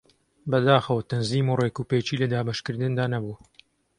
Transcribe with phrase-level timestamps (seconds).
[0.51, 3.37] بەداخەوە تەنزیم و ڕێکوپێکی لە دابەشکردندا نەبوو